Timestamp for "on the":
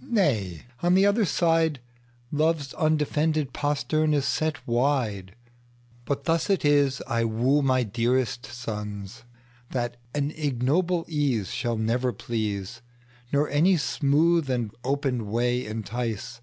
0.82-1.04